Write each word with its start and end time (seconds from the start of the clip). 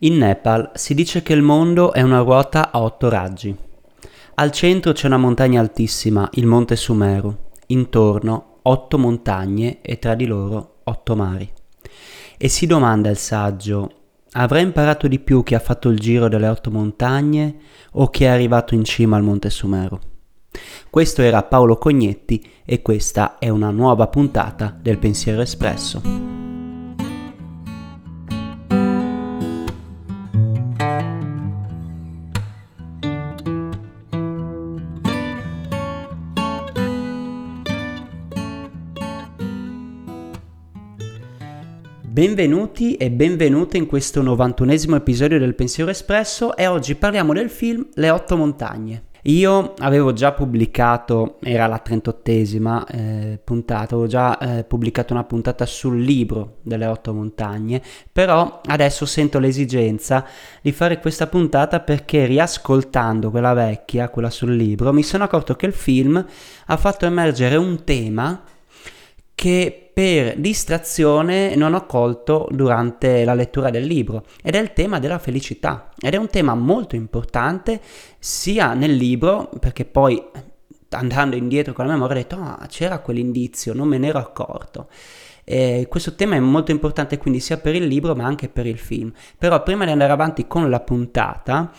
In 0.00 0.18
Nepal 0.18 0.72
si 0.74 0.92
dice 0.92 1.22
che 1.22 1.32
il 1.32 1.40
mondo 1.40 1.94
è 1.94 2.02
una 2.02 2.20
ruota 2.20 2.70
a 2.70 2.82
otto 2.82 3.08
raggi. 3.08 3.56
Al 4.34 4.50
centro 4.50 4.92
c'è 4.92 5.06
una 5.06 5.16
montagna 5.16 5.58
altissima, 5.58 6.28
il 6.34 6.44
monte 6.44 6.76
Sumeru. 6.76 7.34
Intorno 7.68 8.58
otto 8.62 8.98
montagne 8.98 9.80
e 9.80 9.98
tra 9.98 10.14
di 10.14 10.26
loro 10.26 10.80
otto 10.84 11.16
mari. 11.16 11.50
E 12.36 12.48
si 12.48 12.66
domanda 12.66 13.08
il 13.08 13.16
saggio, 13.16 13.90
avrà 14.32 14.58
imparato 14.58 15.08
di 15.08 15.18
più 15.18 15.42
chi 15.42 15.54
ha 15.54 15.60
fatto 15.60 15.88
il 15.88 15.98
giro 15.98 16.28
delle 16.28 16.48
otto 16.48 16.70
montagne 16.70 17.56
o 17.92 18.10
chi 18.10 18.24
è 18.24 18.26
arrivato 18.26 18.74
in 18.74 18.84
cima 18.84 19.16
al 19.16 19.22
monte 19.22 19.48
Sumeru? 19.48 19.98
Questo 20.90 21.22
era 21.22 21.42
Paolo 21.42 21.78
Cognetti 21.78 22.46
e 22.66 22.82
questa 22.82 23.38
è 23.38 23.48
una 23.48 23.70
nuova 23.70 24.08
puntata 24.08 24.76
del 24.78 24.98
Pensiero 24.98 25.40
Espresso. 25.40 26.45
Benvenuti 42.26 42.96
e 42.96 43.12
benvenute 43.12 43.76
in 43.76 43.86
questo 43.86 44.20
91esimo 44.20 44.96
episodio 44.96 45.38
del 45.38 45.54
Pensiero 45.54 45.92
Espresso 45.92 46.56
e 46.56 46.66
oggi 46.66 46.96
parliamo 46.96 47.32
del 47.32 47.48
film 47.48 47.86
Le 47.94 48.10
otto 48.10 48.36
montagne. 48.36 49.04
Io 49.22 49.74
avevo 49.78 50.12
già 50.12 50.32
pubblicato, 50.32 51.38
era 51.40 51.68
la 51.68 51.80
38esima 51.86 52.84
eh, 52.88 53.38
puntata, 53.42 53.94
avevo 53.94 54.08
già 54.08 54.38
eh, 54.38 54.64
pubblicato 54.64 55.12
una 55.12 55.22
puntata 55.22 55.64
sul 55.66 56.02
libro 56.02 56.56
delle 56.62 56.86
otto 56.86 57.14
montagne, 57.14 57.80
però 58.10 58.60
adesso 58.66 59.06
sento 59.06 59.38
l'esigenza 59.38 60.26
di 60.60 60.72
fare 60.72 60.98
questa 60.98 61.28
puntata 61.28 61.78
perché 61.78 62.26
riascoltando 62.26 63.30
quella 63.30 63.52
vecchia, 63.52 64.08
quella 64.08 64.30
sul 64.30 64.56
libro, 64.56 64.92
mi 64.92 65.04
sono 65.04 65.22
accorto 65.22 65.54
che 65.54 65.66
il 65.66 65.72
film 65.72 66.26
ha 66.66 66.76
fatto 66.76 67.06
emergere 67.06 67.54
un 67.54 67.84
tema 67.84 68.42
che 69.32 69.85
per 69.96 70.36
distrazione 70.36 71.54
non 71.54 71.72
ho 71.72 71.86
colto 71.86 72.48
durante 72.50 73.24
la 73.24 73.32
lettura 73.32 73.70
del 73.70 73.86
libro. 73.86 74.26
Ed 74.42 74.54
è 74.54 74.58
il 74.58 74.74
tema 74.74 74.98
della 74.98 75.18
felicità. 75.18 75.88
Ed 75.98 76.12
è 76.12 76.18
un 76.18 76.28
tema 76.28 76.54
molto 76.54 76.96
importante 76.96 77.80
sia 78.18 78.74
nel 78.74 78.94
libro 78.94 79.48
perché 79.58 79.86
poi 79.86 80.22
andando 80.90 81.34
indietro 81.34 81.72
con 81.72 81.86
la 81.86 81.92
memoria 81.92 82.14
ho 82.14 82.18
detto 82.18 82.36
ah 82.36 82.66
c'era 82.68 83.00
quell'indizio 83.00 83.74
non 83.74 83.88
me 83.88 83.98
ne 83.98 84.06
ero 84.06 84.18
accorto 84.18 84.88
eh, 85.44 85.86
questo 85.88 86.14
tema 86.14 86.36
è 86.36 86.40
molto 86.40 86.70
importante 86.70 87.18
quindi 87.18 87.40
sia 87.40 87.56
per 87.56 87.74
il 87.74 87.86
libro 87.86 88.14
ma 88.14 88.24
anche 88.24 88.48
per 88.48 88.66
il 88.66 88.78
film. 88.78 89.12
Però 89.38 89.62
prima 89.62 89.84
di 89.84 89.92
andare 89.92 90.12
avanti 90.12 90.46
con 90.46 90.68
la 90.68 90.80
puntata 90.80 91.72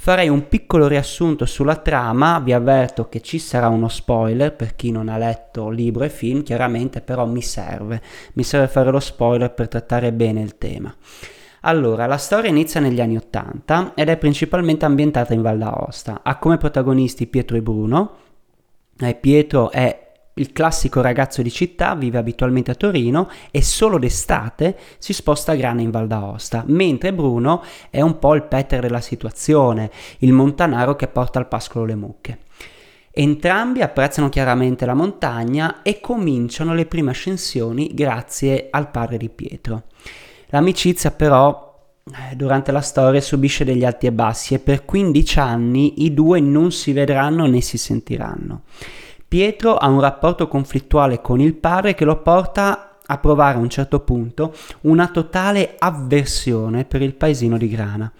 Farei 0.00 0.28
un 0.28 0.46
piccolo 0.46 0.86
riassunto 0.86 1.44
sulla 1.44 1.74
trama, 1.74 2.38
vi 2.38 2.52
avverto 2.52 3.08
che 3.08 3.20
ci 3.20 3.40
sarà 3.40 3.66
uno 3.66 3.88
spoiler 3.88 4.54
per 4.54 4.76
chi 4.76 4.92
non 4.92 5.08
ha 5.08 5.18
letto 5.18 5.68
libro 5.70 6.04
e 6.04 6.08
film, 6.08 6.44
chiaramente 6.44 7.00
però 7.00 7.26
mi 7.26 7.42
serve, 7.42 8.00
mi 8.34 8.44
serve 8.44 8.68
fare 8.68 8.92
lo 8.92 9.00
spoiler 9.00 9.52
per 9.52 9.66
trattare 9.66 10.12
bene 10.12 10.40
il 10.40 10.56
tema. 10.56 10.94
Allora, 11.62 12.06
la 12.06 12.16
storia 12.16 12.48
inizia 12.48 12.80
negli 12.80 13.00
anni 13.00 13.16
Ottanta 13.16 13.92
ed 13.96 14.08
è 14.08 14.16
principalmente 14.16 14.84
ambientata 14.84 15.34
in 15.34 15.42
Val 15.42 15.58
d'Aosta. 15.58 16.20
Ha 16.22 16.38
come 16.38 16.58
protagonisti 16.58 17.26
Pietro 17.26 17.56
e 17.56 17.62
Bruno. 17.62 18.16
Pietro 19.20 19.70
è 19.72 20.07
il 20.38 20.52
classico 20.52 21.00
ragazzo 21.00 21.42
di 21.42 21.50
città 21.50 21.94
vive 21.94 22.18
abitualmente 22.18 22.70
a 22.70 22.74
Torino 22.74 23.28
e 23.50 23.62
solo 23.62 23.98
d'estate 23.98 24.76
si 24.98 25.12
sposta 25.12 25.52
a 25.52 25.56
Grana 25.56 25.80
in 25.80 25.90
Val 25.90 26.06
d'Aosta, 26.06 26.64
mentre 26.66 27.12
Bruno 27.12 27.62
è 27.90 28.00
un 28.00 28.18
po' 28.18 28.34
il 28.34 28.44
Peter 28.44 28.80
della 28.80 29.00
situazione, 29.00 29.90
il 30.18 30.32
montanaro 30.32 30.96
che 30.96 31.08
porta 31.08 31.38
al 31.38 31.48
pascolo 31.48 31.84
le 31.84 31.94
mucche. 31.94 32.38
Entrambi 33.10 33.82
apprezzano 33.82 34.28
chiaramente 34.28 34.86
la 34.86 34.94
montagna 34.94 35.82
e 35.82 36.00
cominciano 36.00 36.72
le 36.72 36.86
prime 36.86 37.10
ascensioni 37.10 37.90
grazie 37.92 38.68
al 38.70 38.90
padre 38.90 39.16
di 39.16 39.28
Pietro. 39.28 39.84
L'amicizia 40.50 41.10
però 41.10 41.66
eh, 42.04 42.36
durante 42.36 42.70
la 42.70 42.80
storia 42.80 43.20
subisce 43.20 43.64
degli 43.64 43.84
alti 43.84 44.06
e 44.06 44.12
bassi 44.12 44.54
e 44.54 44.60
per 44.60 44.84
15 44.84 45.38
anni 45.40 46.04
i 46.04 46.14
due 46.14 46.38
non 46.38 46.70
si 46.70 46.92
vedranno 46.92 47.46
né 47.46 47.60
si 47.60 47.76
sentiranno. 47.76 48.62
Pietro 49.28 49.76
ha 49.76 49.86
un 49.88 50.00
rapporto 50.00 50.48
conflittuale 50.48 51.20
con 51.20 51.38
il 51.38 51.52
padre 51.52 51.94
che 51.94 52.06
lo 52.06 52.22
porta 52.22 52.96
a 53.04 53.18
provare 53.18 53.58
a 53.58 53.60
un 53.60 53.68
certo 53.68 54.00
punto 54.00 54.54
una 54.82 55.08
totale 55.08 55.74
avversione 55.78 56.86
per 56.86 57.02
il 57.02 57.14
paesino 57.14 57.58
di 57.58 57.68
Grana. 57.68 58.10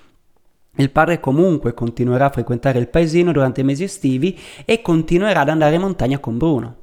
Il 0.77 0.91
padre 0.91 1.19
comunque 1.19 1.73
continuerà 1.73 2.27
a 2.27 2.31
frequentare 2.31 2.79
il 2.79 2.89
paesino 2.89 3.33
durante 3.33 3.63
i 3.63 3.65
mesi 3.65 3.85
estivi 3.85 4.39
e 4.67 4.83
continuerà 4.83 5.41
ad 5.41 5.49
andare 5.49 5.77
in 5.77 5.81
montagna 5.81 6.19
con 6.19 6.37
Bruno. 6.37 6.77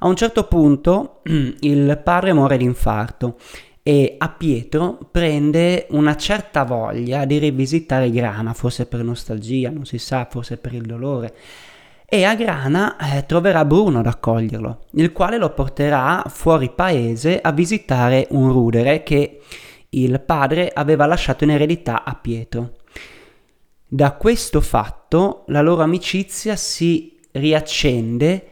A 0.00 0.06
un 0.06 0.16
certo 0.16 0.44
punto 0.44 1.22
il 1.24 1.98
padre 2.04 2.34
muore 2.34 2.58
di 2.58 2.64
infarto 2.64 3.38
e 3.82 4.16
a 4.18 4.28
Pietro 4.28 4.98
prende 5.10 5.86
una 5.90 6.14
certa 6.16 6.64
voglia 6.64 7.24
di 7.24 7.38
rivisitare 7.38 8.10
Grana, 8.10 8.52
forse 8.52 8.84
per 8.84 9.02
nostalgia, 9.02 9.70
non 9.70 9.86
si 9.86 9.96
sa, 9.96 10.28
forse 10.30 10.58
per 10.58 10.74
il 10.74 10.82
dolore 10.82 11.34
e 12.08 12.24
a 12.24 12.36
Grana 12.36 12.96
eh, 12.96 13.26
troverà 13.26 13.64
Bruno 13.64 13.98
ad 13.98 14.06
accoglierlo, 14.06 14.84
il 14.92 15.12
quale 15.12 15.38
lo 15.38 15.50
porterà 15.50 16.22
fuori 16.28 16.70
paese 16.70 17.40
a 17.40 17.50
visitare 17.50 18.28
un 18.30 18.52
rudere 18.52 19.02
che 19.02 19.40
il 19.90 20.20
padre 20.20 20.70
aveva 20.72 21.06
lasciato 21.06 21.44
in 21.44 21.50
eredità 21.50 22.04
a 22.04 22.14
Pietro. 22.14 22.76
Da 23.88 24.12
questo 24.12 24.60
fatto 24.60 25.44
la 25.48 25.62
loro 25.62 25.82
amicizia 25.82 26.54
si 26.54 27.18
riaccende 27.32 28.50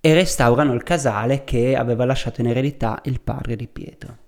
e 0.00 0.14
restaurano 0.14 0.72
il 0.72 0.82
casale 0.82 1.44
che 1.44 1.76
aveva 1.76 2.04
lasciato 2.04 2.40
in 2.40 2.48
eredità 2.48 3.00
il 3.04 3.20
padre 3.20 3.54
di 3.54 3.68
Pietro. 3.68 4.21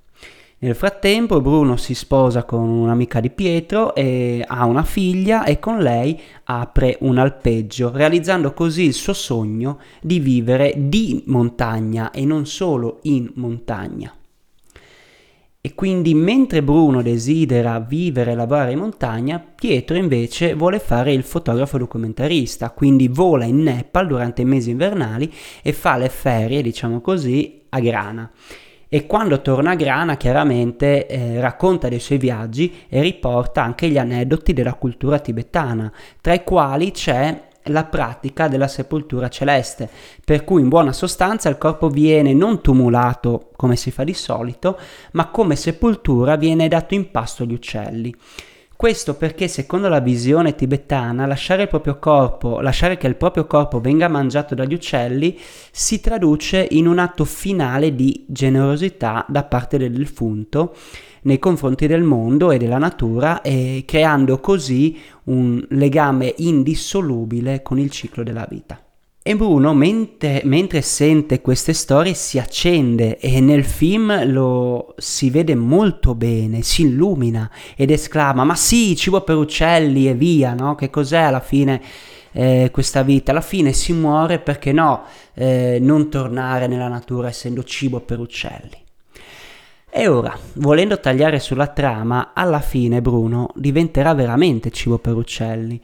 Nel 0.58 0.76
frattempo 0.76 1.40
Bruno 1.40 1.76
si 1.76 1.94
sposa 1.94 2.44
con 2.44 2.68
un'amica 2.68 3.20
di 3.20 3.30
Pietro 3.30 3.94
e 3.94 4.42
ha 4.46 4.64
una 4.64 4.84
figlia 4.84 5.44
e 5.44 5.58
con 5.58 5.78
lei 5.78 6.18
apre 6.44 6.96
un 7.00 7.18
alpeggio, 7.18 7.90
realizzando 7.92 8.54
così 8.54 8.84
il 8.84 8.94
suo 8.94 9.12
sogno 9.12 9.80
di 10.00 10.20
vivere 10.20 10.72
di 10.76 11.22
montagna 11.26 12.12
e 12.12 12.24
non 12.24 12.46
solo 12.46 13.00
in 13.02 13.30
montagna. 13.34 14.14
E 15.60 15.74
quindi 15.74 16.14
mentre 16.14 16.62
Bruno 16.62 17.02
desidera 17.02 17.80
vivere 17.80 18.32
e 18.32 18.34
lavorare 18.34 18.72
in 18.72 18.78
montagna, 18.78 19.40
Pietro 19.40 19.96
invece 19.96 20.54
vuole 20.54 20.78
fare 20.78 21.12
il 21.12 21.24
fotografo 21.24 21.78
documentarista, 21.78 22.70
quindi 22.70 23.08
vola 23.08 23.44
in 23.44 23.62
Nepal 23.62 24.06
durante 24.06 24.42
i 24.42 24.46
mesi 24.46 24.70
invernali 24.70 25.30
e 25.62 25.72
fa 25.72 25.96
le 25.96 26.10
ferie, 26.10 26.62
diciamo 26.62 27.00
così, 27.00 27.62
a 27.70 27.80
Grana 27.80 28.30
e 28.94 29.06
quando 29.06 29.42
torna 29.42 29.72
a 29.72 29.74
Grana 29.74 30.16
chiaramente 30.16 31.08
eh, 31.08 31.40
racconta 31.40 31.88
dei 31.88 31.98
suoi 31.98 32.16
viaggi 32.16 32.72
e 32.88 33.00
riporta 33.00 33.60
anche 33.60 33.88
gli 33.88 33.98
aneddoti 33.98 34.52
della 34.52 34.74
cultura 34.74 35.18
tibetana, 35.18 35.92
tra 36.20 36.32
i 36.32 36.44
quali 36.44 36.92
c'è 36.92 37.42
la 37.64 37.82
pratica 37.86 38.46
della 38.46 38.68
sepoltura 38.68 39.28
celeste, 39.28 39.88
per 40.24 40.44
cui 40.44 40.60
in 40.60 40.68
buona 40.68 40.92
sostanza 40.92 41.48
il 41.48 41.58
corpo 41.58 41.88
viene 41.88 42.34
non 42.34 42.60
tumulato 42.60 43.50
come 43.56 43.74
si 43.74 43.90
fa 43.90 44.04
di 44.04 44.14
solito, 44.14 44.78
ma 45.14 45.26
come 45.26 45.56
sepoltura 45.56 46.36
viene 46.36 46.68
dato 46.68 46.94
in 46.94 47.10
pasto 47.10 47.42
agli 47.42 47.54
uccelli. 47.54 48.14
Questo 48.76 49.14
perché 49.14 49.46
secondo 49.46 49.88
la 49.88 50.00
visione 50.00 50.56
tibetana 50.56 51.26
lasciare 51.26 51.62
il 51.62 51.68
proprio 51.68 51.98
corpo, 51.98 52.60
lasciare 52.60 52.96
che 52.96 53.06
il 53.06 53.14
proprio 53.14 53.46
corpo 53.46 53.80
venga 53.80 54.08
mangiato 54.08 54.56
dagli 54.56 54.74
uccelli 54.74 55.38
si 55.70 56.00
traduce 56.00 56.66
in 56.72 56.88
un 56.88 56.98
atto 56.98 57.24
finale 57.24 57.94
di 57.94 58.24
generosità 58.26 59.24
da 59.28 59.44
parte 59.44 59.78
del 59.78 59.92
defunto 59.92 60.74
nei 61.22 61.38
confronti 61.38 61.86
del 61.86 62.02
mondo 62.02 62.50
e 62.50 62.58
della 62.58 62.78
natura 62.78 63.42
e 63.42 63.84
creando 63.86 64.40
così 64.40 64.98
un 65.24 65.64
legame 65.70 66.34
indissolubile 66.38 67.62
con 67.62 67.78
il 67.78 67.90
ciclo 67.90 68.24
della 68.24 68.46
vita. 68.50 68.83
E 69.26 69.36
Bruno, 69.36 69.72
mentre, 69.72 70.42
mentre, 70.44 70.82
sente 70.82 71.40
queste 71.40 71.72
storie, 71.72 72.12
si 72.12 72.38
accende 72.38 73.16
e 73.16 73.40
nel 73.40 73.64
film 73.64 74.30
lo 74.30 74.94
si 74.98 75.30
vede 75.30 75.54
molto 75.54 76.14
bene, 76.14 76.60
si 76.60 76.82
illumina 76.82 77.50
ed 77.74 77.90
esclama: 77.90 78.44
Ma 78.44 78.54
sì, 78.54 78.94
cibo 78.94 79.22
per 79.22 79.36
uccelli 79.36 80.06
e 80.06 80.12
via, 80.12 80.52
no? 80.52 80.74
Che 80.74 80.90
cos'è 80.90 81.20
alla 81.20 81.40
fine 81.40 81.80
eh, 82.32 82.68
questa 82.70 83.02
vita? 83.02 83.30
Alla 83.30 83.40
fine 83.40 83.72
si 83.72 83.94
muore 83.94 84.40
perché 84.40 84.72
no, 84.72 85.04
eh, 85.32 85.78
non 85.80 86.10
tornare 86.10 86.66
nella 86.66 86.88
natura 86.88 87.28
essendo 87.28 87.64
cibo 87.64 88.00
per 88.00 88.18
uccelli. 88.18 88.76
E 89.88 90.06
ora, 90.06 90.36
volendo 90.56 91.00
tagliare 91.00 91.40
sulla 91.40 91.68
trama, 91.68 92.32
alla 92.34 92.60
fine 92.60 93.00
Bruno 93.00 93.52
diventerà 93.54 94.12
veramente 94.12 94.70
cibo 94.70 94.98
per 94.98 95.16
uccelli 95.16 95.80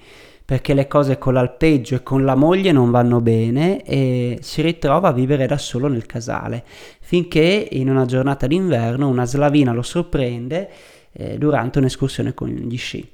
perché 0.51 0.75
le 0.75 0.89
cose 0.89 1.17
con 1.17 1.35
l'alpeggio 1.35 1.95
e 1.95 2.03
con 2.03 2.25
la 2.25 2.35
moglie 2.35 2.73
non 2.73 2.91
vanno 2.91 3.21
bene 3.21 3.85
e 3.85 4.39
si 4.43 4.63
ritrova 4.63 5.11
a 5.11 5.13
vivere 5.13 5.47
da 5.47 5.57
solo 5.57 5.87
nel 5.87 6.07
casale, 6.07 6.65
finché 6.99 7.69
in 7.71 7.89
una 7.89 8.05
giornata 8.05 8.49
d'inverno 8.49 9.07
una 9.07 9.27
slavina 9.27 9.71
lo 9.71 9.83
sorprende 9.83 10.69
eh, 11.13 11.39
durante 11.39 11.79
un'escursione 11.79 12.35
con 12.35 12.49
gli 12.49 12.77
sci. 12.77 13.09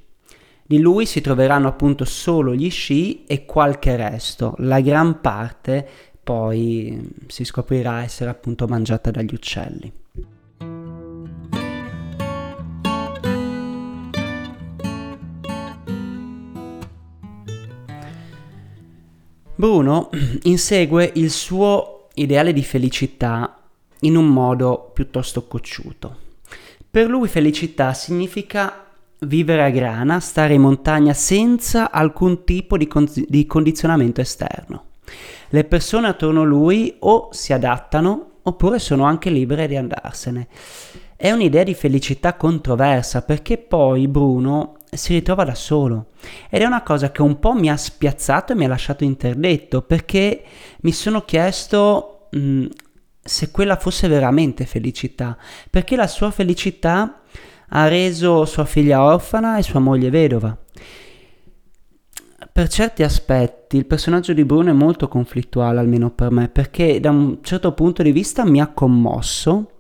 Di 0.63 0.79
lui 0.79 1.05
si 1.05 1.21
troveranno 1.21 1.69
appunto 1.69 2.07
solo 2.07 2.55
gli 2.55 2.71
sci 2.71 3.27
e 3.27 3.45
qualche 3.45 3.97
resto, 3.97 4.55
la 4.61 4.81
gran 4.81 5.21
parte 5.21 5.87
poi 6.25 7.07
si 7.27 7.45
scoprirà 7.45 8.03
essere 8.03 8.31
appunto 8.31 8.67
mangiata 8.67 9.11
dagli 9.11 9.35
uccelli. 9.35 9.93
Bruno 19.57 20.11
insegue 20.45 21.11
il 21.15 21.31
suo 21.31 22.09
ideale 22.15 22.53
di 22.53 22.63
felicità 22.63 23.59
in 24.01 24.17
un 24.17 24.27
modo 24.27 24.91
piuttosto 24.93 25.47
cocciuto. 25.47 26.25
Per 26.91 27.09
lui 27.09 27.27
felicità 27.27 27.95
significa 27.95 28.85
vivere 29.21 29.65
a 29.65 29.71
grana, 29.71 30.21
stare 30.21 30.55
in 30.55 30.61
montagna 30.61 31.15
senza 31.15 31.91
alcun 31.91 32.45
tipo 32.45 32.77
di, 32.77 32.87
con- 32.87 33.11
di 33.13 33.47
condizionamento 33.47 34.21
esterno. 34.21 34.85
Le 35.49 35.65
persone 35.65 36.09
attorno 36.09 36.43
a 36.43 36.45
lui 36.45 36.95
o 37.01 37.29
si 37.33 37.53
adattano 37.53 38.33
oppure 38.43 38.79
sono 38.79 39.05
anche 39.05 39.31
libere 39.31 39.67
di 39.67 39.77
andarsene. 39.77 40.49
È 41.17 41.31
un'idea 41.31 41.63
di 41.63 41.75
felicità 41.75 42.35
controversa 42.35 43.23
perché 43.23 43.57
poi 43.57 44.07
Bruno 44.07 44.76
si 44.91 45.13
ritrova 45.13 45.45
da 45.45 45.55
solo 45.55 46.07
ed 46.49 46.63
è 46.63 46.65
una 46.65 46.83
cosa 46.83 47.11
che 47.11 47.23
un 47.23 47.39
po' 47.39 47.55
mi 47.55 47.71
ha 47.71 47.77
spiazzato 47.77 48.53
e 48.53 48.57
mi 48.57 48.65
ha 48.65 48.69
lasciato 48.69 49.05
interdetto 49.05 49.83
perché 49.83 50.43
mi 50.81 50.93
sono 50.93 51.23
chiesto 51.23 52.29
mh, 52.31 52.67
se 53.27 53.51
quella 53.51 53.77
fosse 53.77 54.09
veramente 54.09 54.65
felicità, 54.65 55.37
perché 55.69 55.97
la 55.97 56.07
sua 56.07 56.31
felicità 56.31 57.23
ha 57.69 57.89
reso 57.89 58.45
sua 58.45 58.65
figlia 58.65 59.03
orfana 59.03 59.59
e 59.59 59.63
sua 59.63 59.81
moglie 59.81 60.11
vedova. 60.11 60.57
Per 62.53 62.69
certi 62.69 63.03
aspetti 63.03 63.77
il 63.77 63.87
personaggio 63.87 64.33
di 64.33 64.45
Bruno 64.45 64.71
è 64.71 64.75
molto 64.75 65.09
conflittuale, 65.09 65.81
almeno 65.81 66.11
per 66.11 66.31
me, 66.31 66.49
perché 66.49 67.01
da 67.01 67.11
un 67.11 67.39
certo 67.43 67.73
punto 67.73 68.03
di 68.03 68.13
vista 68.13 68.47
mi 68.47 68.61
ha 68.61 68.69
commosso, 68.69 69.71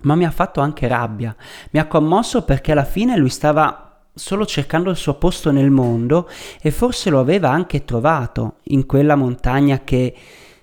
ma 0.00 0.14
mi 0.14 0.26
ha 0.26 0.30
fatto 0.30 0.60
anche 0.60 0.88
rabbia. 0.88 1.34
Mi 1.70 1.80
ha 1.80 1.86
commosso 1.86 2.42
perché 2.42 2.72
alla 2.72 2.84
fine 2.84 3.16
lui 3.16 3.30
stava 3.30 3.83
solo 4.14 4.46
cercando 4.46 4.90
il 4.90 4.96
suo 4.96 5.14
posto 5.14 5.50
nel 5.50 5.70
mondo 5.70 6.28
e 6.62 6.70
forse 6.70 7.10
lo 7.10 7.18
aveva 7.18 7.50
anche 7.50 7.84
trovato 7.84 8.58
in 8.64 8.86
quella 8.86 9.16
montagna 9.16 9.80
che 9.82 10.14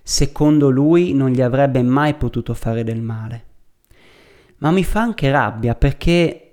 secondo 0.02 0.70
lui 0.70 1.14
non 1.14 1.30
gli 1.30 1.42
avrebbe 1.42 1.82
mai 1.84 2.14
potuto 2.16 2.54
fare 2.54 2.84
del 2.84 3.02
male. 3.02 3.46
Ma 4.58 4.72
mi 4.72 4.84
fa 4.84 5.02
anche 5.02 5.30
rabbia 5.32 5.76
perché 5.76 6.52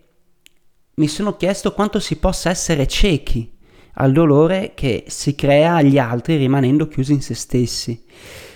mi 0.95 1.09
sono 1.09 1.37
chiesto 1.37 1.73
quanto 1.73 2.01
si 2.01 2.17
possa 2.17 2.51
essere 2.51 2.87
ciechi 2.87 3.57
al 3.95 4.13
dolore 4.13 4.73
che 4.75 5.05
si 5.07 5.35
crea 5.35 5.77
agli 5.77 5.99
altri 5.99 6.37
rimanendo 6.37 6.89
chiusi 6.89 7.13
in 7.13 7.23
se 7.23 7.35
stessi 7.35 8.05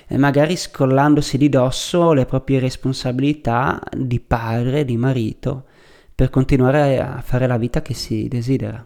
e 0.07 0.17
magari 0.17 0.57
scollandosi 0.57 1.39
di 1.39 1.49
dosso 1.49 2.13
le 2.13 2.27
proprie 2.27 2.59
responsabilità 2.59 3.81
di 3.97 4.21
padre, 4.21 4.85
di 4.85 4.97
marito, 4.97 5.67
per 6.15 6.31
continuare 6.31 7.01
a 7.01 7.21
fare 7.23 7.47
la 7.47 7.57
vita 7.57 7.83
che 7.83 7.95
si 7.95 8.29
desidera. 8.29 8.85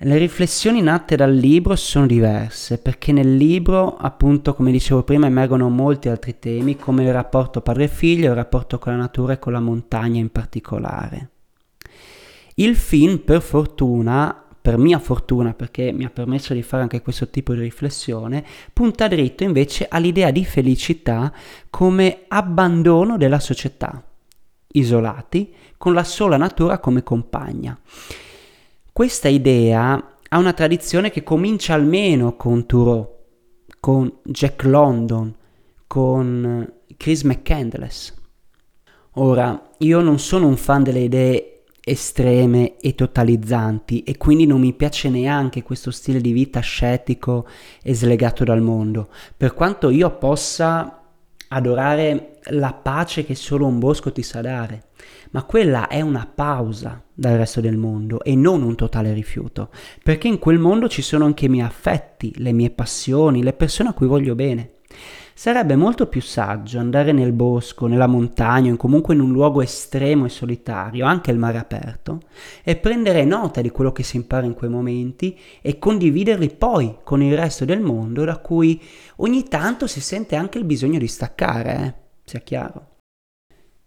Le 0.00 0.18
riflessioni 0.18 0.82
nate 0.82 1.16
dal 1.16 1.32
libro 1.32 1.74
sono 1.74 2.06
diverse 2.06 2.76
perché 2.76 3.12
nel 3.12 3.34
libro, 3.34 3.96
appunto, 3.96 4.52
come 4.52 4.70
dicevo 4.70 5.02
prima, 5.04 5.26
emergono 5.26 5.70
molti 5.70 6.10
altri 6.10 6.38
temi 6.38 6.76
come 6.76 7.04
il 7.04 7.12
rapporto 7.14 7.62
padre-figlio, 7.62 8.28
il 8.28 8.34
rapporto 8.34 8.78
con 8.78 8.92
la 8.92 8.98
natura 8.98 9.32
e 9.32 9.38
con 9.38 9.52
la 9.52 9.60
montagna 9.60 10.20
in 10.20 10.30
particolare. 10.30 11.30
Il 12.56 12.76
film, 12.76 13.18
per 13.18 13.40
fortuna, 13.40 14.44
per 14.60 14.76
mia 14.76 14.98
fortuna, 14.98 15.54
perché 15.54 15.92
mi 15.92 16.04
ha 16.04 16.10
permesso 16.10 16.52
di 16.52 16.62
fare 16.62 16.82
anche 16.82 17.00
questo 17.00 17.30
tipo 17.30 17.54
di 17.54 17.60
riflessione, 17.60 18.44
punta 18.72 19.08
dritto 19.08 19.44
invece 19.44 19.86
all'idea 19.88 20.30
di 20.30 20.44
felicità 20.44 21.32
come 21.70 22.24
abbandono 22.28 23.16
della 23.16 23.38
società, 23.38 24.05
isolati, 24.78 25.52
con 25.76 25.92
la 25.94 26.04
sola 26.04 26.36
natura 26.36 26.78
come 26.78 27.02
compagna. 27.02 27.78
Questa 28.92 29.28
idea 29.28 30.16
ha 30.28 30.38
una 30.38 30.52
tradizione 30.52 31.10
che 31.10 31.22
comincia 31.22 31.74
almeno 31.74 32.36
con 32.36 32.66
Thoreau, 32.66 33.14
con 33.78 34.12
Jack 34.22 34.64
London, 34.64 35.34
con 35.86 36.72
Chris 36.96 37.22
McCandless. 37.22 38.14
Ora, 39.18 39.70
io 39.78 40.00
non 40.00 40.18
sono 40.18 40.46
un 40.46 40.56
fan 40.56 40.82
delle 40.82 41.00
idee 41.00 41.62
estreme 41.88 42.76
e 42.78 42.96
totalizzanti 42.96 44.02
e 44.02 44.16
quindi 44.16 44.44
non 44.44 44.60
mi 44.60 44.72
piace 44.72 45.08
neanche 45.08 45.62
questo 45.62 45.92
stile 45.92 46.20
di 46.20 46.32
vita 46.32 46.58
scettico 46.58 47.46
e 47.80 47.94
slegato 47.94 48.42
dal 48.42 48.60
mondo. 48.60 49.08
Per 49.36 49.54
quanto 49.54 49.90
io 49.90 50.10
possa 50.18 51.05
adorare 51.48 52.38
la 52.50 52.72
pace 52.72 53.24
che 53.24 53.34
solo 53.34 53.66
un 53.66 53.78
bosco 53.78 54.12
ti 54.12 54.22
sa 54.22 54.40
dare, 54.40 54.88
ma 55.30 55.44
quella 55.44 55.88
è 55.88 56.00
una 56.00 56.30
pausa 56.32 57.02
dal 57.12 57.36
resto 57.36 57.60
del 57.60 57.76
mondo 57.76 58.22
e 58.22 58.34
non 58.34 58.62
un 58.62 58.74
totale 58.74 59.12
rifiuto, 59.12 59.70
perché 60.02 60.28
in 60.28 60.38
quel 60.38 60.58
mondo 60.58 60.88
ci 60.88 61.02
sono 61.02 61.24
anche 61.24 61.46
i 61.46 61.48
miei 61.48 61.66
affetti, 61.66 62.32
le 62.36 62.52
mie 62.52 62.70
passioni, 62.70 63.42
le 63.42 63.52
persone 63.52 63.90
a 63.90 63.94
cui 63.94 64.06
voglio 64.06 64.34
bene. 64.34 64.75
Sarebbe 65.38 65.76
molto 65.76 66.06
più 66.06 66.22
saggio 66.22 66.78
andare 66.78 67.12
nel 67.12 67.32
bosco, 67.32 67.86
nella 67.86 68.06
montagna 68.06 68.72
o 68.72 68.76
comunque 68.76 69.12
in 69.12 69.20
un 69.20 69.32
luogo 69.32 69.60
estremo 69.60 70.24
e 70.24 70.30
solitario, 70.30 71.04
anche 71.04 71.30
il 71.30 71.36
mare 71.36 71.58
aperto, 71.58 72.22
e 72.64 72.74
prendere 72.76 73.22
nota 73.26 73.60
di 73.60 73.68
quello 73.68 73.92
che 73.92 74.02
si 74.02 74.16
impara 74.16 74.46
in 74.46 74.54
quei 74.54 74.70
momenti 74.70 75.38
e 75.60 75.78
condividerli 75.78 76.48
poi 76.48 76.96
con 77.04 77.22
il 77.22 77.36
resto 77.36 77.66
del 77.66 77.80
mondo 77.80 78.24
da 78.24 78.38
cui 78.38 78.80
ogni 79.16 79.44
tanto 79.44 79.86
si 79.86 80.00
sente 80.00 80.36
anche 80.36 80.56
il 80.56 80.64
bisogno 80.64 80.98
di 80.98 81.06
staccare, 81.06 81.76
eh? 81.84 81.94
sia 82.24 82.40
chiaro. 82.40 82.86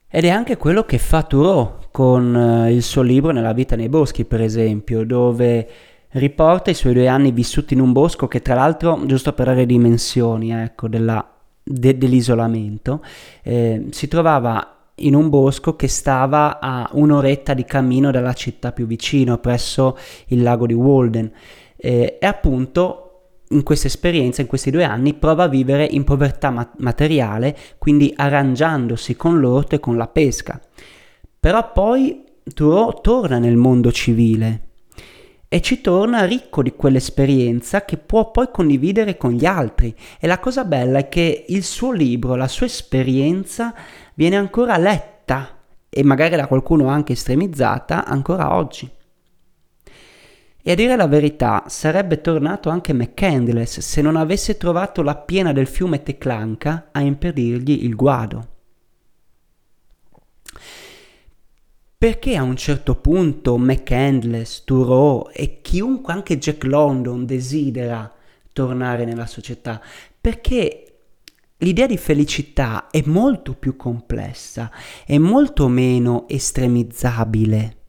Ed 0.07 0.25
è 0.25 0.29
anche 0.29 0.55
quello 0.55 0.83
che 0.83 0.99
fa 0.99 1.23
Thoreau 1.23 1.79
con 1.89 2.35
eh, 2.35 2.73
il 2.73 2.83
suo 2.83 3.01
libro 3.01 3.31
Nella 3.31 3.53
vita 3.53 3.75
nei 3.75 3.89
boschi, 3.89 4.23
per 4.23 4.41
esempio, 4.41 5.03
dove 5.03 5.67
riporta 6.09 6.69
i 6.69 6.75
suoi 6.75 6.93
due 6.93 7.07
anni 7.07 7.31
vissuti 7.31 7.73
in 7.73 7.79
un 7.79 7.91
bosco 7.91 8.27
che 8.27 8.43
tra 8.43 8.53
l'altro, 8.53 9.03
giusto 9.07 9.33
per 9.33 9.47
dare 9.47 9.65
dimensioni 9.65 10.51
ecco, 10.51 10.87
della, 10.87 11.37
de, 11.69 11.97
dell'isolamento, 11.97 13.03
eh, 13.43 13.85
si 13.91 14.07
trovava 14.07 14.75
in 14.95 15.15
un 15.15 15.29
bosco 15.29 15.75
che 15.75 15.87
stava 15.87 16.59
a 16.59 16.89
un'oretta 16.91 17.53
di 17.53 17.63
cammino 17.63 18.11
dalla 18.11 18.33
città 18.33 18.71
più 18.71 18.87
vicino, 18.87 19.37
presso 19.37 19.97
il 20.27 20.41
lago 20.41 20.65
di 20.65 20.73
Walden. 20.73 21.31
Eh, 21.77 22.17
e 22.19 22.25
appunto 22.25 23.05
in 23.49 23.63
questa 23.63 23.87
esperienza, 23.87 24.41
in 24.41 24.47
questi 24.47 24.71
due 24.71 24.83
anni, 24.83 25.13
prova 25.13 25.43
a 25.43 25.47
vivere 25.47 25.85
in 25.85 26.03
povertà 26.03 26.49
ma- 26.49 26.69
materiale, 26.79 27.55
quindi 27.77 28.11
arrangiandosi 28.15 29.15
con 29.15 29.39
l'orto 29.39 29.75
e 29.75 29.79
con 29.79 29.95
la 29.95 30.07
pesca. 30.07 30.59
Però 31.39 31.71
poi 31.71 32.23
Thoreau 32.53 32.99
torna 33.01 33.37
nel 33.37 33.55
mondo 33.55 33.91
civile 33.91 34.68
e 35.51 35.61
ci 35.61 35.81
torna 35.81 36.25
ricco 36.25 36.61
di 36.61 36.75
quell'esperienza 36.75 37.83
che 37.83 37.97
può 37.97 38.29
poi 38.29 38.49
condividere 38.51 39.17
con 39.17 39.31
gli 39.31 39.45
altri. 39.45 39.93
E 40.19 40.27
la 40.27 40.37
cosa 40.37 40.63
bella 40.63 40.99
è 40.99 41.09
che 41.09 41.45
il 41.47 41.63
suo 41.63 41.91
libro, 41.91 42.35
la 42.35 42.47
sua 42.47 42.67
esperienza 42.67 43.73
viene 44.13 44.37
ancora 44.37 44.77
letta 44.77 45.57
e 45.89 46.03
magari 46.03 46.35
da 46.35 46.45
qualcuno 46.45 46.87
anche 46.87 47.13
estremizzata 47.13 48.05
ancora 48.05 48.53
oggi. 48.53 48.87
E 50.61 50.71
a 50.71 50.75
dire 50.75 50.95
la 50.95 51.07
verità, 51.07 51.63
sarebbe 51.65 52.21
tornato 52.21 52.69
anche 52.69 52.93
McCandless 52.93 53.79
se 53.79 54.01
non 54.03 54.17
avesse 54.17 54.55
trovato 54.55 55.01
la 55.01 55.15
piena 55.15 55.51
del 55.51 55.65
fiume 55.65 56.03
Teclanca 56.03 56.89
a 56.91 56.99
impedirgli 56.99 57.85
il 57.85 57.95
guado. 57.95 58.58
Perché 61.99 62.37
a 62.37 62.43
un 62.43 62.55
certo 62.55 62.95
punto 62.95 63.57
McCandless, 63.57 64.63
Thoreau 64.63 65.29
e 65.33 65.59
chiunque, 65.59 66.13
anche 66.13 66.37
Jack 66.37 66.63
London, 66.63 67.25
desidera 67.25 68.09
tornare 68.53 69.03
nella 69.03 69.25
società? 69.25 69.81
Perché 70.21 70.99
l'idea 71.57 71.87
di 71.87 71.97
felicità 71.97 72.87
è 72.89 73.03
molto 73.05 73.53
più 73.53 73.75
complessa, 73.75 74.71
è 75.05 75.17
molto 75.17 75.67
meno 75.67 76.25
estremizzabile. 76.29 77.79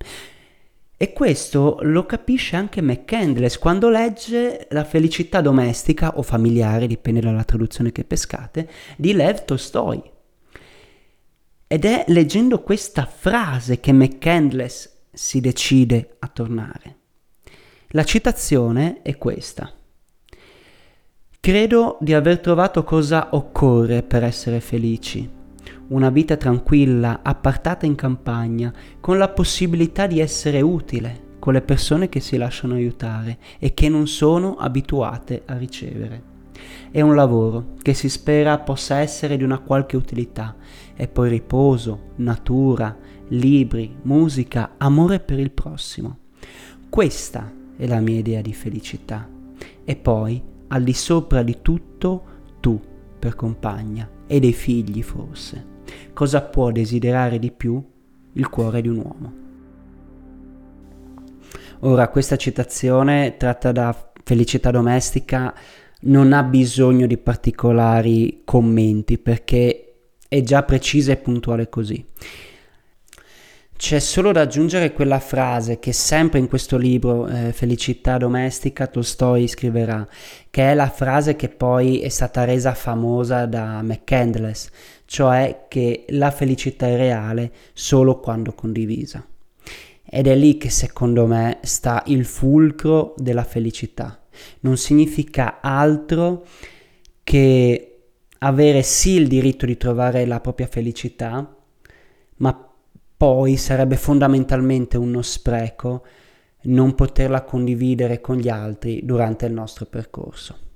E 0.97 1.13
questo 1.13 1.79
lo 1.83 2.05
capisce 2.05 2.57
anche 2.57 2.83
McCandless 2.83 3.59
quando 3.59 3.89
legge 3.89 4.67
La 4.71 4.83
felicità 4.83 5.41
domestica 5.41 6.19
o 6.19 6.23
familiare, 6.23 6.89
dipende 6.89 7.21
dalla 7.21 7.45
traduzione 7.45 7.93
che 7.93 8.03
pescate, 8.03 8.69
di 8.97 9.13
Lev 9.13 9.45
Tolstoi. 9.45 10.19
Ed 11.73 11.85
è 11.85 12.05
leggendo 12.09 12.63
questa 12.63 13.07
frase 13.07 13.79
che 13.79 13.93
McCandless 13.93 15.03
si 15.13 15.41
decide 15.41 16.17
a 16.19 16.27
tornare. 16.27 16.97
La 17.91 18.03
citazione 18.03 19.03
è 19.03 19.17
questa. 19.17 19.73
Credo 21.39 21.97
di 22.01 22.13
aver 22.13 22.41
trovato 22.41 22.83
cosa 22.83 23.29
occorre 23.37 24.03
per 24.03 24.25
essere 24.25 24.59
felici. 24.59 25.31
una 25.91 26.11
vita 26.11 26.37
tranquilla, 26.37 27.21
appartata 27.23 27.87
in 27.87 27.95
campagna, 27.95 28.73
con 28.99 29.17
la 29.17 29.29
possibilità 29.29 30.09
di 30.09 30.19
essere 30.19 30.61
utile 30.61 31.29
con 31.39 31.53
le 31.53 31.63
persone 31.63 32.09
che 32.09 32.19
si 32.21 32.37
lasciano 32.37 32.75
aiutare 32.75 33.39
e 33.61 33.75
che 33.75 33.89
non 33.89 34.09
sono 34.09 34.57
abituate 34.57 35.43
a 35.47 35.57
ricevere. 35.57 36.23
È 36.91 37.01
un 37.01 37.15
lavoro 37.15 37.75
che 37.81 37.95
si 37.95 38.09
spera 38.09 38.59
possa 38.59 38.97
essere 38.97 39.37
di 39.37 39.45
una 39.45 39.59
qualche 39.59 39.97
utilità 39.97 40.55
e 41.01 41.09
poi 41.09 41.31
riposo, 41.31 42.11
natura, 42.17 42.95
libri, 43.29 43.97
musica, 44.03 44.73
amore 44.77 45.19
per 45.19 45.39
il 45.39 45.51
prossimo. 45.51 46.19
Questa 46.91 47.51
è 47.75 47.87
la 47.87 48.01
mia 48.01 48.19
idea 48.19 48.43
di 48.43 48.53
felicità. 48.53 49.27
E 49.83 49.97
poi, 49.97 50.43
al 50.69 50.83
di 50.83 50.93
sopra 50.93 51.43
di 51.43 51.63
tutto, 51.63 52.25
tu 52.61 52.79
per 53.19 53.35
compagna 53.35 54.11
e 54.27 54.41
dei 54.41 54.53
figli 54.53 55.03
forse. 55.03 55.79
Cosa 56.13 56.43
può 56.43 56.71
desiderare 56.71 57.39
di 57.39 57.51
più 57.51 57.83
il 58.35 58.49
cuore 58.51 58.83
di 58.83 58.89
un 58.89 58.97
uomo? 58.99 59.33
Ora, 61.79 62.09
questa 62.09 62.37
citazione 62.37 63.39
tratta 63.39 63.73
da 63.73 64.13
felicità 64.23 64.71
domestica 64.71 65.55
non 66.03 66.35
ha 66.35 66.43
bisogno 66.43 67.07
di 67.07 67.17
particolari 67.17 68.43
commenti 68.45 69.17
perché 69.17 69.90
è 70.31 70.43
già 70.43 70.63
precisa 70.63 71.11
e 71.11 71.17
puntuale 71.17 71.69
così. 71.69 72.07
C'è 73.77 73.99
solo 73.99 74.31
da 74.31 74.43
aggiungere 74.43 74.93
quella 74.93 75.19
frase 75.19 75.81
che 75.81 75.93
sempre 75.93 76.39
in 76.39 76.47
questo 76.47 76.77
libro, 76.77 77.27
eh, 77.27 77.53
Felicità 77.53 78.17
domestica, 78.17 78.87
Tolstoi 78.87 79.49
scriverà, 79.49 80.07
che 80.51 80.71
è 80.71 80.75
la 80.75 80.89
frase 80.89 81.35
che 81.35 81.49
poi 81.49 81.99
è 82.01 82.11
stata 82.11 82.45
resa 82.45 82.75
famosa 82.75 83.47
da 83.47 83.83
McCandless, 83.83 84.71
cioè 85.05 85.65
che 85.67 86.05
la 86.11 86.31
felicità 86.31 86.87
è 86.87 86.97
reale 86.97 87.51
solo 87.73 88.21
quando 88.21 88.53
condivisa. 88.53 89.27
Ed 90.05 90.29
è 90.29 90.37
lì 90.37 90.59
che 90.59 90.71
secondo 90.71 91.27
me 91.27 91.59
sta 91.63 92.05
il 92.07 92.25
fulcro 92.25 93.15
della 93.17 93.45
felicità. 93.45 94.23
Non 94.61 94.77
significa 94.77 95.59
altro 95.61 96.47
che 97.25 97.90
avere 98.43 98.83
sì 98.83 99.13
il 99.13 99.29
diritto 99.29 99.67
di 99.67 99.77
trovare 99.77 100.27
la 100.27 100.41
propria 100.41 100.67
felicità, 100.67 101.57
ma 102.37 102.69
poi 103.17 103.57
sarebbe 103.57 103.97
fondamentalmente 103.97 104.97
uno 104.97 105.23
spreco 105.23 106.05
non 106.63 106.95
poterla 106.95 107.43
condividere 107.43 108.21
con 108.21 108.37
gli 108.37 108.49
altri 108.49 109.01
durante 109.05 109.47
il 109.47 109.53
nostro 109.53 109.87
percorso. 109.87 110.69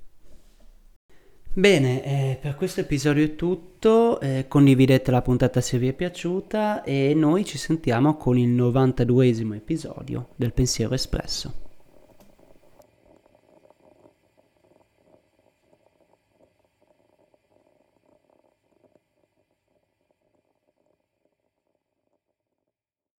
Bene, 1.57 2.03
eh, 2.03 2.37
per 2.41 2.55
questo 2.55 2.81
episodio 2.81 3.23
è 3.23 3.35
tutto, 3.35 4.19
eh, 4.19 4.45
condividete 4.47 5.09
la 5.09 5.21
puntata 5.21 5.61
se 5.61 5.77
vi 5.77 5.87
è 5.87 5.93
piaciuta 5.93 6.83
e 6.83 7.13
noi 7.15 7.45
ci 7.45 7.57
sentiamo 7.57 8.17
con 8.17 8.37
il 8.37 8.49
92esimo 8.49 9.55
episodio 9.55 10.29
del 10.35 10.51
Pensiero 10.51 10.93
Espresso. 10.93 11.64